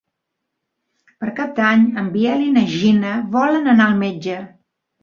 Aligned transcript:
Per 1.19 1.35
Cap 1.41 1.53
d'Any 1.59 1.85
en 2.05 2.09
Biel 2.17 2.43
i 2.47 2.51
na 2.57 2.67
Gina 2.75 3.13
volen 3.39 3.75
anar 3.79 3.91
al 3.93 4.05
metge. 4.07 4.43